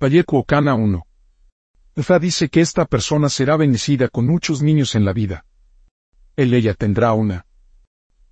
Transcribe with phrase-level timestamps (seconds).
[0.00, 1.06] Valleco Ocana 1.
[1.96, 5.44] Efa dice que esta persona será bendecida con muchos niños en la vida.
[6.36, 7.46] Él ella tendrá una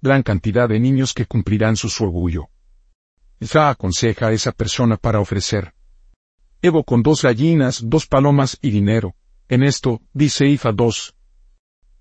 [0.00, 2.50] gran cantidad de niños que cumplirán su, orgullo.
[3.40, 5.74] Efa aconseja a esa persona para ofrecer.
[6.62, 9.16] Evo con dos gallinas, dos palomas y dinero.
[9.48, 11.16] En esto, dice Ifa 2.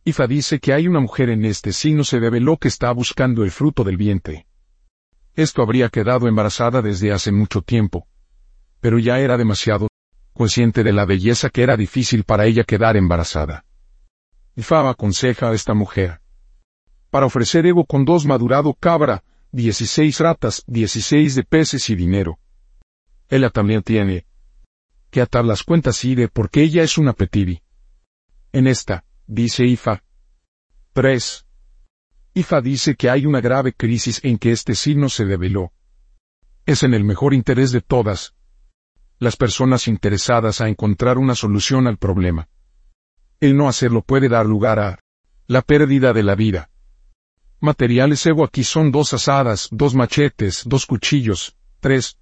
[0.03, 3.49] Ifa dice que hay una mujer en este signo se lo que está buscando el
[3.49, 4.45] fruto del vientre.
[5.33, 8.07] Esto habría quedado embarazada desde hace mucho tiempo.
[8.79, 9.87] Pero ya era demasiado
[10.33, 13.63] consciente de la belleza que era difícil para ella quedar embarazada.
[14.55, 16.19] Ifa aconseja a esta mujer.
[17.09, 22.37] Para ofrecer Evo con dos madurado cabra, dieciséis ratas, dieciséis de peces y dinero.
[23.29, 24.25] Ella también tiene
[25.09, 27.61] que atar las cuentas de porque ella es una petivi.
[28.51, 30.03] En esta, dice Ifa.
[30.91, 31.45] 3.
[32.33, 35.71] Ifa dice que hay una grave crisis en que este signo se develó.
[36.65, 38.34] Es en el mejor interés de todas
[39.19, 42.47] las personas interesadas a encontrar una solución al problema.
[43.39, 44.99] El no hacerlo puede dar lugar a
[45.47, 46.69] la pérdida de la vida.
[47.59, 52.17] Materiales Evo aquí son dos asadas, dos machetes, dos cuchillos, tres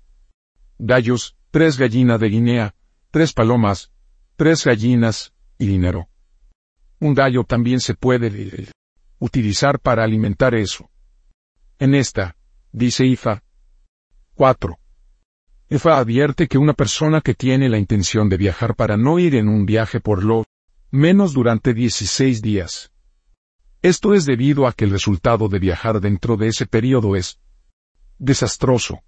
[0.77, 2.75] gallos, tres gallinas de Guinea,
[3.11, 3.91] tres palomas,
[4.35, 6.09] tres gallinas, y dinero.
[7.00, 8.67] Un gallo también se puede
[9.19, 10.89] utilizar para alimentar eso.
[11.80, 12.35] En esta,
[12.72, 13.44] dice Ifa.
[14.35, 14.80] 4.
[15.73, 19.47] Ifa advierte que una persona que tiene la intención de viajar para no ir en
[19.47, 20.45] un viaje por lo
[20.91, 22.91] menos durante 16 días.
[23.81, 27.39] Esto es debido a que el resultado de viajar dentro de ese periodo es
[28.19, 28.99] desastroso.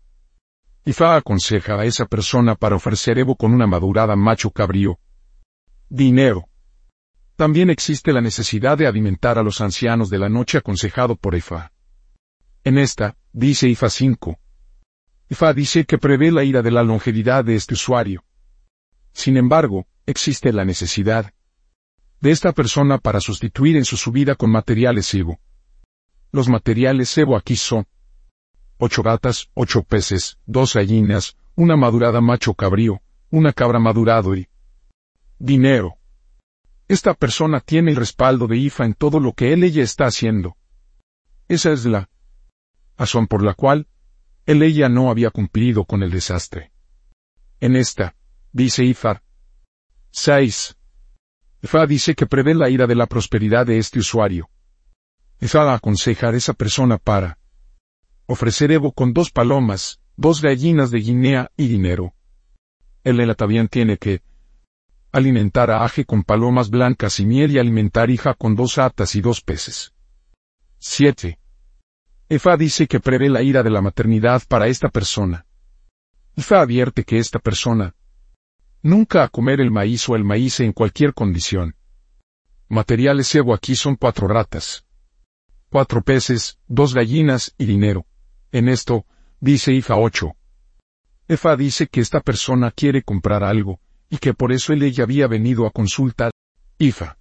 [0.86, 4.98] Ifa aconseja a esa persona para ofrecer Evo con una madurada macho cabrío.
[5.88, 6.48] Dinero.
[7.36, 11.72] También existe la necesidad de alimentar a los ancianos de la noche aconsejado por Ifa.
[12.64, 14.40] En esta, dice Ifa 5.
[15.30, 18.24] Ifa dice que prevé la ira de la longevidad de este usuario.
[19.12, 21.34] Sin embargo, existe la necesidad
[22.22, 25.40] de esta persona para sustituir en su subida con materiales Evo.
[26.32, 27.88] Los materiales Evo aquí son
[28.78, 34.48] ocho gatas, ocho peces, dos gallinas, una madurada macho cabrío, una cabra madurado y
[35.40, 35.96] dinero.
[36.88, 40.56] Esta persona tiene el respaldo de IFA en todo lo que él ella está haciendo.
[41.48, 42.10] Esa es la
[42.98, 43.88] razón por la cual
[44.46, 46.72] él ella no había cumplido con el desastre.
[47.60, 48.16] En esta,
[48.52, 49.24] dice IFA.
[50.12, 50.78] 6.
[51.64, 54.50] IFA dice que prevé la ira de la prosperidad de este usuario.
[55.42, 57.40] IFA aconseja a esa persona para
[58.28, 62.14] ofrecer Evo con dos palomas, dos gallinas de Guinea y dinero.
[63.04, 64.22] El también tiene que
[65.12, 69.22] alimentar a Aje con palomas blancas y miel y alimentar hija con dos atas y
[69.22, 69.94] dos peces.
[70.80, 71.40] 7.
[72.28, 75.46] Efa dice que prevé la ira de la maternidad para esta persona.
[76.36, 77.94] Efa advierte que esta persona
[78.82, 81.76] nunca a comer el maíz o el maíz en cualquier condición.
[82.68, 84.86] Materiales Evo aquí son cuatro ratas,
[85.70, 88.08] cuatro peces, dos gallinas y dinero.
[88.52, 89.06] En esto,
[89.40, 90.36] dice Ifa 8.
[91.28, 95.28] Efa dice que esta persona quiere comprar algo, y que por eso él ella había
[95.28, 96.32] venido a consultar.
[96.80, 97.18] Ifa.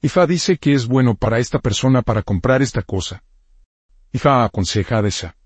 [0.00, 3.24] Ifa dice que es bueno para esta persona para comprar esta cosa.
[4.14, 5.36] Ifa aconseja a esa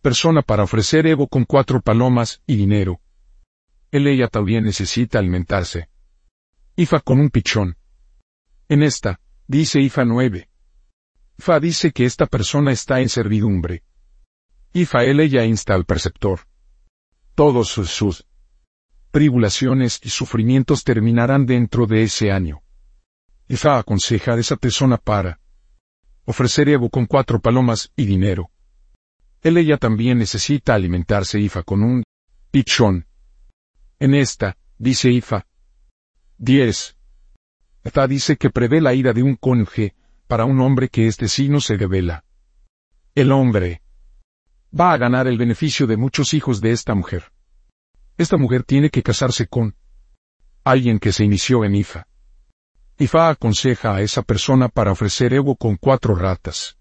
[0.00, 3.00] persona para ofrecer Evo con cuatro palomas y dinero.
[3.90, 5.90] Él ella también necesita alimentarse.
[6.74, 7.76] Ifa con un pichón.
[8.70, 10.48] En esta, dice Ifa 9.
[11.38, 13.84] Ifa dice que esta persona está en servidumbre.
[14.72, 16.40] Ifael ella insta al perceptor.
[17.34, 18.26] Todos sus,
[19.10, 22.62] tribulaciones y sufrimientos terminarán dentro de ese año.
[23.48, 25.41] Ifa aconseja a esa persona para
[26.24, 28.50] ofrecer Evo con cuatro palomas y dinero.
[29.42, 32.04] Él ella también necesita alimentarse Ifa con un
[32.50, 33.06] pichón.
[33.98, 35.46] En esta, dice Ifa.
[36.38, 36.96] 10.
[37.84, 39.94] Ifa dice que prevé la ira de un conje
[40.26, 42.24] para un hombre que este signo se revela.
[43.14, 43.82] El hombre,
[44.78, 47.32] va a ganar el beneficio de muchos hijos de esta mujer.
[48.16, 49.74] Esta mujer tiene que casarse con
[50.64, 52.06] alguien que se inició en Ifa.
[52.98, 56.76] Ifa aconseja a esa persona para ofrecer Evo con cuatro ratas,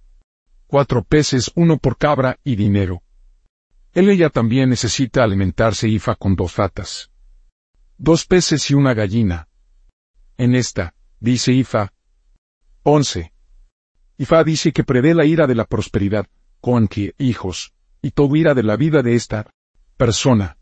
[0.68, 3.02] cuatro peces, uno por cabra y dinero.
[3.94, 7.12] Él ella también necesita alimentarse Ifa con dos ratas,
[7.98, 9.48] dos peces y una gallina.
[10.38, 11.94] En esta, dice Ifa.
[12.84, 13.32] 11.
[14.18, 16.28] Ifa dice que prevé la ira de la prosperidad,
[16.60, 19.52] con que hijos, y todo ira de la vida de esta
[19.98, 20.58] persona.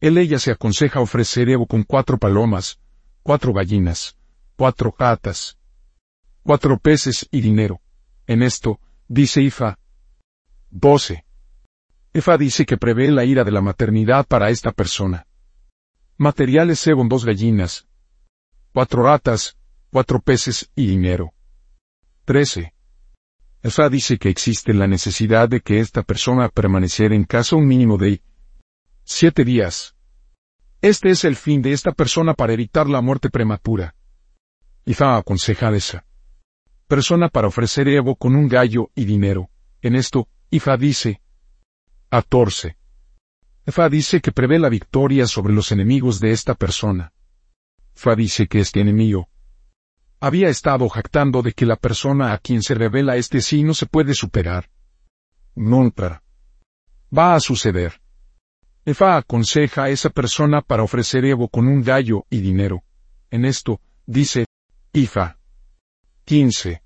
[0.00, 2.78] Él ella se aconseja ofrecer Evo con cuatro palomas,
[3.22, 4.16] cuatro gallinas,
[4.56, 5.58] cuatro gatas,
[6.42, 7.80] cuatro peces y dinero.
[8.26, 9.78] En esto, dice Ifa.
[10.70, 11.24] 12.
[12.12, 15.26] Ifa dice que prevé la ira de la maternidad para esta persona.
[16.16, 17.86] Materiales según dos gallinas,
[18.72, 19.56] cuatro ratas,
[19.90, 21.32] cuatro peces y dinero.
[22.24, 22.72] 13.
[23.62, 27.96] Efa dice que existe la necesidad de que esta persona permaneciera en casa un mínimo
[27.96, 28.22] de
[29.04, 29.94] siete días.
[30.82, 33.94] Este es el fin de esta persona para evitar la muerte prematura.
[34.86, 36.04] Ifa aconseja a esa
[36.86, 39.48] persona para ofrecer Evo con un gallo y dinero.
[39.80, 41.22] En esto, Ifa dice
[42.10, 42.76] 14.
[43.66, 47.12] Fa dice que prevé la victoria sobre los enemigos de esta persona.
[47.94, 49.28] Fa dice que este enemigo
[50.20, 53.86] había estado jactando de que la persona a quien se revela este sí no se
[53.86, 54.68] puede superar.
[55.54, 56.22] Nunca.
[57.16, 58.00] Va a suceder.
[58.84, 62.84] Efa aconseja a esa persona para ofrecer Evo con un gallo y dinero.
[63.30, 64.44] En esto, dice,
[64.96, 65.40] Ifa.
[66.24, 66.80] 15.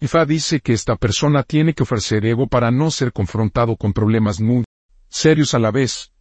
[0.00, 4.40] Ifa dice que esta persona tiene que ofrecer Evo para no ser confrontado con problemas
[4.40, 4.64] muy
[5.08, 6.12] serios a la vez.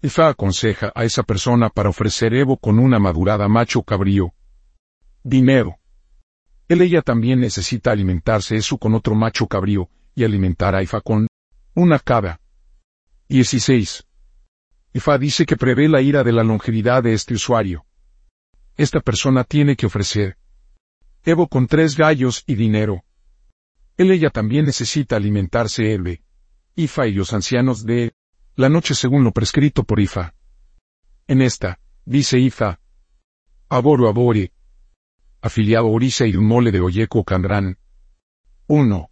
[0.00, 4.32] Ifa aconseja a esa persona para ofrecer Evo con una madurada macho cabrío.
[5.22, 5.76] Dinero.
[6.68, 11.26] Él ella también necesita alimentarse eso con otro macho cabrío, y alimentar a Ifa con
[11.74, 12.40] una cabra.
[13.28, 14.06] 16.
[14.94, 17.84] Ifa dice que prevé la ira de la longevidad de este usuario.
[18.76, 20.36] Esta persona tiene que ofrecer
[21.26, 23.02] Evo con tres gallos y dinero.
[23.96, 26.22] Él ella también necesita alimentarse Elbe,
[26.74, 28.14] Ifa y los ancianos de
[28.56, 30.34] la noche según lo prescrito por Ifa.
[31.26, 32.78] En esta, dice Ifa,
[33.70, 34.52] Aboru Abore,
[35.40, 37.78] afiliado Orisa y mole de Oyeco Candrán.
[38.66, 39.10] 1.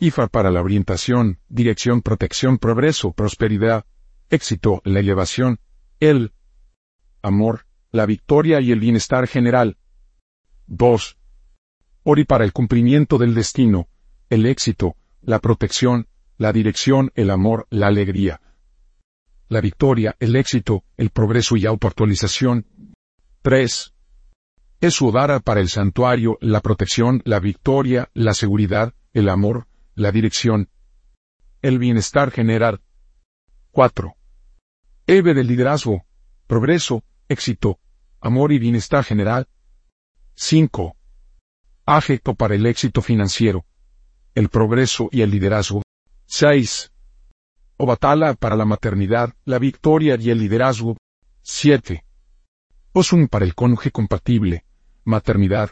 [0.00, 3.86] IFA para la orientación, dirección, protección, progreso, prosperidad,
[4.28, 5.60] éxito, la elevación,
[6.00, 6.34] el
[7.22, 9.76] amor, la victoria y el bienestar general.
[10.66, 11.16] 2.
[12.02, 13.86] Ori para el cumplimiento del destino,
[14.30, 18.40] el éxito, la protección, la dirección, el amor, la alegría.
[19.48, 22.66] La victoria, el éxito, el progreso y autoactualización.
[23.42, 23.94] 3.
[24.80, 30.68] Es Udara para el santuario, la protección, la victoria, la seguridad, el amor, la dirección,
[31.62, 32.80] el bienestar general.
[33.70, 34.16] 4.
[35.06, 36.04] Eve del liderazgo,
[36.48, 37.78] progreso, éxito,
[38.24, 39.46] amor y bienestar general.
[40.34, 40.96] 5.
[41.84, 43.66] Afecto para el éxito financiero,
[44.34, 45.82] el progreso y el liderazgo.
[46.24, 46.90] 6.
[47.76, 50.96] Obatala para la maternidad, la victoria y el liderazgo.
[51.42, 52.02] 7.
[52.94, 54.64] Osun para el cónyuge compatible,
[55.04, 55.70] maternidad,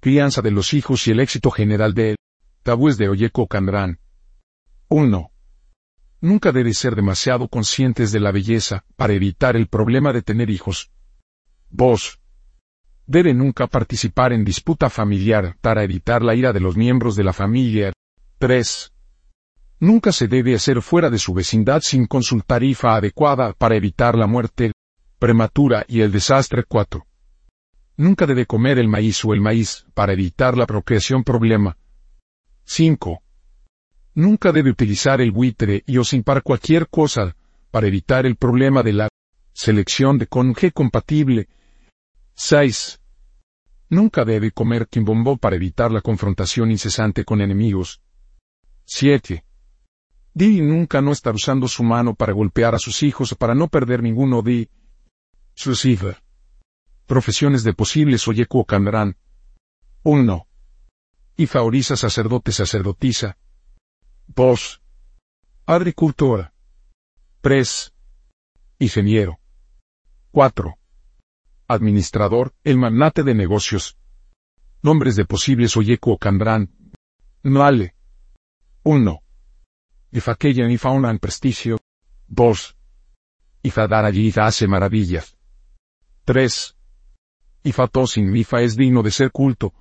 [0.00, 2.16] crianza de los hijos y el éxito general de
[2.62, 4.00] Tabúes de Oyeko Candrán.
[4.88, 5.30] 1.
[6.20, 10.90] Nunca debe ser demasiado conscientes de la belleza para evitar el problema de tener hijos.
[11.70, 12.20] 2.
[13.06, 17.32] Debe nunca participar en disputa familiar para evitar la ira de los miembros de la
[17.32, 17.92] familia.
[18.38, 18.92] 3.
[19.80, 24.26] Nunca se debe hacer fuera de su vecindad sin consultar IFA adecuada para evitar la
[24.26, 24.72] muerte
[25.18, 27.06] prematura y el desastre 4.
[27.96, 31.76] Nunca debe comer el maíz o el maíz para evitar la procreación problema
[32.64, 33.22] 5.
[34.14, 37.36] Nunca debe utilizar el buitre y o simpar cualquier cosa
[37.70, 39.08] para evitar el problema de la
[39.52, 41.48] selección de cónyuge compatible.
[42.42, 42.98] 6.
[43.90, 48.00] Nunca debe comer quimbombó para evitar la confrontación incesante con enemigos.
[48.86, 49.44] 7.
[50.32, 54.02] Di nunca no estar usando su mano para golpear a sus hijos para no perder
[54.02, 54.70] ninguno de
[55.52, 56.16] sus hijos.
[57.04, 59.18] Profesiones de posibles Oyeku Camerán.
[60.04, 60.46] 1.
[61.36, 63.36] Y favoriza sacerdote sacerdotisa.
[64.28, 64.80] 2.
[65.66, 66.54] Agricultora.
[67.42, 67.92] 3.
[68.78, 69.38] Ingeniero.
[70.30, 70.79] 4.
[71.72, 73.96] Administrador, el magnate de negocios.
[74.82, 76.68] Nombres de posibles Oyeku o Candrán.
[77.44, 77.94] Nale.
[78.82, 79.22] 1.
[80.10, 81.78] Ifaqueya y fauna en prestigio.
[82.26, 82.76] 2.
[83.62, 85.36] Ifadar allí hace maravillas.
[86.24, 86.76] 3.
[87.62, 89.72] Ifatosin Ifa es digno de ser culto.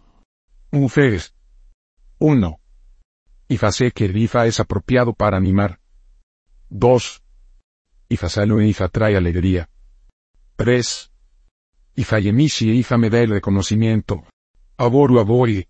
[0.72, 1.34] Mujeres.
[2.20, 2.60] 1.
[3.48, 5.80] Ifase que Ifa es apropiado para animar.
[6.70, 7.24] 2.
[8.10, 9.70] Ifasalo e Ifa trae alegría.
[10.56, 11.09] 3.
[11.96, 14.24] Ifa Yemishi e Ifa me da el reconocimiento.
[14.78, 15.68] Aboru Abori.